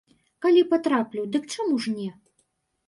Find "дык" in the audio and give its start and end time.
1.37-1.43